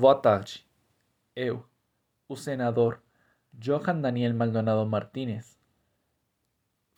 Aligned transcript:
Boa 0.00 0.14
tarde. 0.14 0.64
Eu, 1.34 1.64
o 2.28 2.36
senador 2.36 3.02
Johan 3.52 4.00
Daniel 4.00 4.32
Maldonado 4.32 4.86
Martínez, 4.86 5.58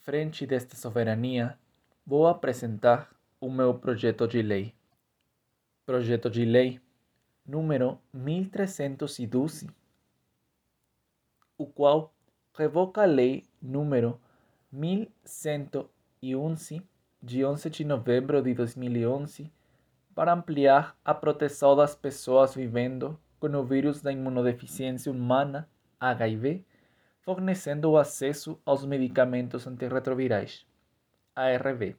frente 0.00 0.46
desta 0.46 0.76
soberania, 0.76 1.58
vou 2.04 2.26
apresentar 2.26 3.10
o 3.40 3.50
meu 3.50 3.72
projeto 3.72 4.28
de 4.28 4.42
lei. 4.42 4.74
Projeto 5.86 6.28
de 6.28 6.44
lei 6.44 6.78
número 7.46 7.98
1312, 8.13 9.71
o 11.56 11.67
qual 11.67 12.12
revoca 12.53 13.01
a 13.01 13.06
lei 13.06 13.46
número 13.62 14.21
1111 14.71 16.82
de 17.23 17.45
11 17.46 17.70
de 17.70 17.82
novembro 17.82 18.42
de 18.42 18.52
2011 18.52 19.51
para 20.20 20.34
ampliar 20.34 20.95
a 21.02 21.14
proteção 21.14 21.74
das 21.74 21.95
pessoas 21.95 22.55
vivendo 22.55 23.18
com 23.38 23.48
o 23.56 23.64
vírus 23.64 24.02
da 24.02 24.12
imunodeficiência 24.12 25.10
humana, 25.10 25.66
HIV, 25.98 26.62
fornecendo 27.22 27.90
o 27.90 27.96
acesso 27.96 28.60
aos 28.66 28.84
medicamentos 28.84 29.66
antirretrovirais, 29.66 30.66
ARV. 31.34 31.96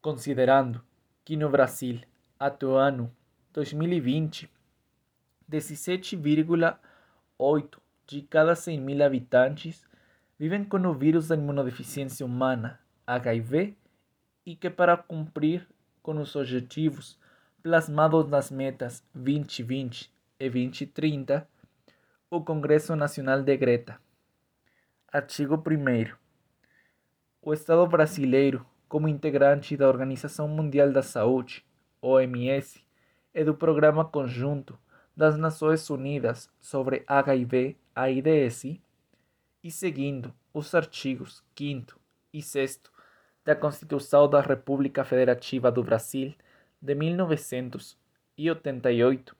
Considerando 0.00 0.82
que 1.26 1.36
no 1.36 1.50
Brasil, 1.50 2.00
até 2.40 2.64
o 2.64 2.74
ano 2.74 3.14
2020, 3.52 4.50
17,8 5.52 7.78
de 8.06 8.22
cada 8.22 8.54
100 8.54 8.80
mil 8.80 9.04
habitantes 9.04 9.84
vivem 10.38 10.64
com 10.64 10.78
o 10.86 10.94
vírus 10.94 11.28
da 11.28 11.34
imunodeficiência 11.34 12.24
humana, 12.24 12.80
HIV, 13.06 13.76
e 14.46 14.56
que 14.56 14.70
para 14.70 14.96
cumprir 14.96 15.68
com 16.04 16.20
os 16.20 16.36
objetivos 16.36 17.18
plasmados 17.62 18.28
nas 18.28 18.50
metas 18.50 19.02
2020 19.14 20.12
e 20.38 20.50
2030, 20.50 21.48
o 22.30 22.44
Congresso 22.44 22.94
Nacional 22.94 23.42
decreta. 23.42 23.98
Artigo 25.10 25.54
1. 25.54 26.14
O 27.40 27.54
Estado 27.54 27.86
brasileiro, 27.86 28.66
como 28.86 29.08
integrante 29.08 29.78
da 29.78 29.88
Organização 29.88 30.46
Mundial 30.46 30.92
da 30.92 31.02
Saúde, 31.02 31.64
OMS, 32.02 32.84
e 33.34 33.42
do 33.42 33.54
Programa 33.54 34.04
Conjunto 34.04 34.78
das 35.16 35.38
Nações 35.38 35.88
Unidas 35.88 36.50
sobre 36.60 37.02
HIV-AIDS, 37.06 38.78
e 39.62 39.70
seguindo 39.70 40.34
os 40.52 40.74
artigos 40.74 41.42
5 41.56 41.98
e 42.30 42.42
6 42.42 42.92
da 43.44 43.54
Constituição 43.54 44.28
da 44.28 44.40
República 44.40 45.04
Federativa 45.04 45.70
do 45.70 45.84
Brasil 45.84 46.34
de 46.80 46.94
1988 46.94 49.36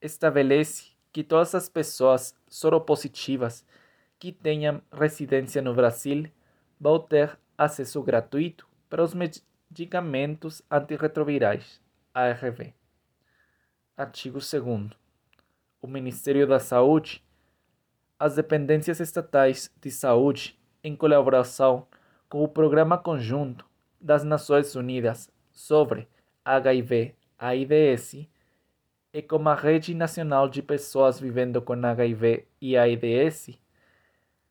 estabelece 0.00 0.92
que 1.12 1.24
todas 1.24 1.54
as 1.54 1.68
pessoas 1.68 2.34
soropositivas 2.48 3.64
que 4.18 4.32
tenham 4.32 4.82
residência 4.92 5.62
no 5.62 5.74
Brasil 5.74 6.26
vão 6.78 6.98
ter 6.98 7.38
acesso 7.56 8.02
gratuito 8.02 8.68
para 8.88 9.02
os 9.02 9.14
medicamentos 9.14 10.62
antirretrovirais, 10.70 11.80
ARV. 12.14 12.74
Artigo 13.96 14.38
2 14.38 14.52
O 15.80 15.86
Ministério 15.86 16.46
da 16.46 16.58
Saúde, 16.58 17.24
as 18.18 18.36
dependências 18.36 19.00
estatais 19.00 19.70
de 19.80 19.90
saúde, 19.90 20.58
em 20.84 20.94
colaboração 20.96 21.86
com 22.32 22.42
o 22.42 22.48
Programa 22.48 22.96
Conjunto 22.96 23.66
das 24.00 24.24
Nações 24.24 24.74
Unidas 24.74 25.30
sobre 25.50 26.08
HIV-AIDS 26.42 28.26
e 29.12 29.20
com 29.20 29.46
a 29.46 29.54
Rede 29.54 29.94
Nacional 29.94 30.48
de 30.48 30.62
Pessoas 30.62 31.20
Vivendo 31.20 31.60
com 31.60 31.74
HIV 31.74 32.46
e 32.58 32.74
AIDS, 32.74 33.50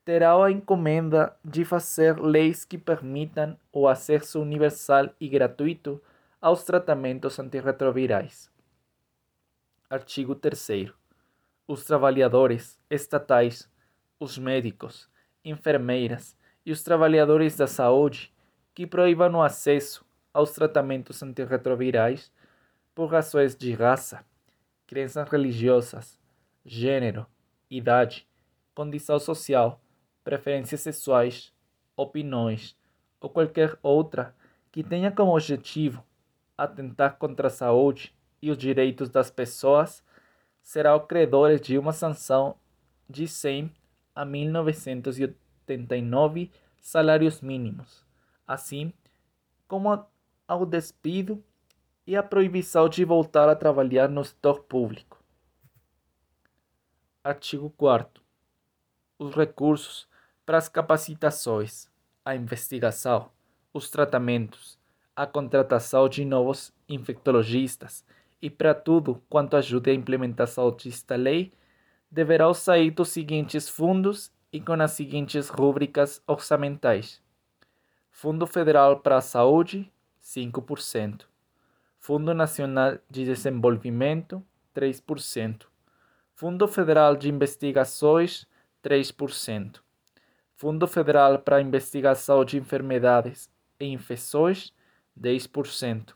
terá 0.04 0.32
a 0.32 0.48
encomenda 0.52 1.36
de 1.44 1.64
fazer 1.64 2.20
leis 2.20 2.64
que 2.64 2.78
permitam 2.78 3.58
o 3.72 3.88
acesso 3.88 4.40
universal 4.40 5.10
e 5.18 5.28
gratuito 5.28 6.00
aos 6.40 6.62
tratamentos 6.62 7.36
antirretrovirais. 7.40 8.48
Artigo 9.90 10.36
3. 10.36 10.92
Os 11.66 11.84
trabalhadores 11.84 12.78
estatais, 12.88 13.68
os 14.20 14.38
médicos, 14.38 15.10
enfermeiras, 15.44 16.40
e 16.64 16.72
os 16.72 16.82
trabalhadores 16.82 17.56
da 17.56 17.66
saúde 17.66 18.32
que 18.74 18.86
proíbam 18.86 19.34
o 19.34 19.42
acesso 19.42 20.04
aos 20.32 20.52
tratamentos 20.52 21.22
antirretrovirais 21.22 22.32
por 22.94 23.10
razões 23.10 23.56
de 23.56 23.72
raça, 23.72 24.24
crenças 24.86 25.28
religiosas, 25.28 26.18
gênero, 26.64 27.26
idade, 27.70 28.26
condição 28.74 29.18
social, 29.18 29.80
preferências 30.24 30.80
sexuais, 30.80 31.52
opiniões 31.96 32.76
ou 33.20 33.28
qualquer 33.28 33.78
outra 33.82 34.34
que 34.70 34.82
tenha 34.82 35.10
como 35.10 35.32
objetivo 35.32 36.04
atentar 36.56 37.16
contra 37.16 37.48
a 37.48 37.50
saúde 37.50 38.14
e 38.40 38.50
os 38.50 38.58
direitos 38.58 39.08
das 39.08 39.30
pessoas, 39.30 40.02
será 40.60 40.94
o 40.94 41.06
credor 41.06 41.58
de 41.58 41.78
uma 41.78 41.92
sanção 41.92 42.56
de 43.08 43.26
100 43.26 43.70
a 44.14 44.24
1980 44.24 45.41
79 45.72 46.50
salários 46.80 47.40
mínimos, 47.40 48.04
assim 48.46 48.92
como 49.66 50.04
ao 50.46 50.66
despido 50.66 51.42
e 52.06 52.16
a 52.16 52.22
proibição 52.22 52.88
de 52.88 53.04
voltar 53.04 53.48
a 53.48 53.56
trabalhar 53.56 54.08
no 54.08 54.24
setor 54.24 54.64
público. 54.64 55.22
Artigo 57.24 57.70
4. 57.70 58.22
Os 59.18 59.34
recursos 59.34 60.08
para 60.44 60.58
as 60.58 60.68
capacitações, 60.68 61.88
a 62.24 62.34
investigação, 62.34 63.30
os 63.72 63.88
tratamentos, 63.88 64.78
a 65.14 65.26
contratação 65.26 66.08
de 66.08 66.24
novos 66.24 66.72
infectologistas 66.88 68.04
e 68.40 68.50
para 68.50 68.74
tudo 68.74 69.22
quanto 69.28 69.56
ajude 69.56 69.90
a 69.90 69.94
implementação 69.94 70.70
desta 70.72 71.14
lei, 71.14 71.52
deverão 72.10 72.52
sair 72.52 72.90
dos 72.90 73.10
seguintes 73.10 73.68
fundos 73.68 74.32
e 74.52 74.60
com 74.60 74.74
as 74.74 74.92
seguintes 74.92 75.48
rúbricas 75.48 76.22
orçamentais: 76.26 77.22
Fundo 78.10 78.46
Federal 78.46 79.00
para 79.00 79.16
a 79.16 79.20
Saúde, 79.22 79.90
5%. 80.22 81.22
Fundo 81.98 82.34
Nacional 82.34 82.98
de 83.08 83.24
Desenvolvimento, 83.24 84.44
3%. 84.74 85.66
Fundo 86.34 86.66
Federal 86.66 87.16
de 87.16 87.28
Investigações, 87.28 88.46
3%. 88.82 89.80
Fundo 90.56 90.86
Federal 90.86 91.38
para 91.38 91.56
a 91.56 91.62
Investigação 91.62 92.44
de 92.44 92.58
Enfermidades 92.58 93.50
e 93.78 93.86
Infecções, 93.86 94.72
10%. 95.18 96.14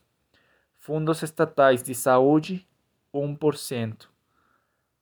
Fundos 0.74 1.22
Estatais 1.22 1.82
de 1.82 1.94
Saúde, 1.94 2.66
1%. 3.14 4.08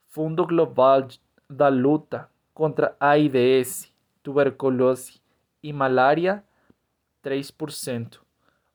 Fundo 0.06 0.46
Global 0.46 1.08
da 1.48 1.68
Luta 1.68 2.28
contra 2.54 2.96
AIDS, 3.00 3.92
tuberculose 4.22 5.20
e 5.62 5.72
malária, 5.72 6.42
3%. 7.22 8.20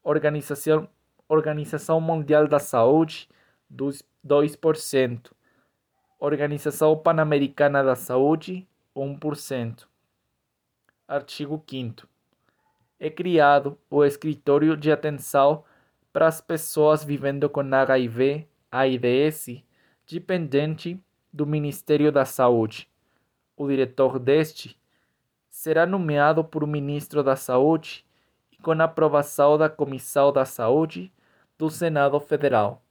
Organização, 0.03 0.89
Organização 1.27 2.01
Mundial 2.01 2.47
da 2.47 2.59
Saúde, 2.59 3.29
2%. 3.73 5.31
Organização 6.19 6.97
Pan-Americana 6.97 7.81
da 7.81 7.95
Saúde, 7.95 8.67
1%. 8.95 9.87
Artigo 11.07 11.63
5 11.67 12.07
É 12.99 13.09
criado 13.09 13.79
o 13.89 14.03
Escritório 14.03 14.75
de 14.75 14.91
Atenção 14.91 15.63
para 16.11 16.27
as 16.27 16.41
Pessoas 16.41 17.03
Vivendo 17.03 17.49
com 17.49 17.61
HIV, 17.61 18.47
AIDS, 18.71 19.63
dependente 20.05 20.99
do 21.31 21.47
Ministério 21.47 22.11
da 22.11 22.25
Saúde 22.25 22.89
o 23.59 23.67
diretor 23.67 24.17
deste 24.17 24.79
será 25.49 25.85
nomeado 25.85 26.45
por 26.45 26.65
ministro 26.65 27.21
da 27.21 27.35
Saúde 27.35 28.05
e 28.49 28.55
com 28.55 28.71
aprovação 28.71 29.57
da 29.57 29.69
Comissão 29.69 30.31
da 30.31 30.45
Saúde 30.45 31.11
do 31.57 31.69
Senado 31.69 32.17
Federal. 32.21 32.81